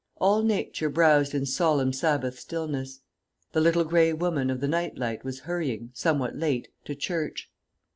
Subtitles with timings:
[0.17, 3.01] All nature browsed in solemn Sabbath stillness.
[3.51, 7.51] The Little Grey Woman of the Night Light was hurrying, somewhat late, to church.